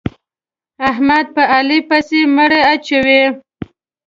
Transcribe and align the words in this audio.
احمد 0.89 1.25
په 1.35 1.43
علي 1.55 1.79
پسې 1.89 2.21
مړه 2.35 2.61
اچوي. 2.73 3.23